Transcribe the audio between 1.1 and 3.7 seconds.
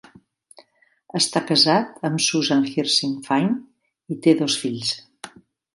Està casat amb Susan Hirsig Fine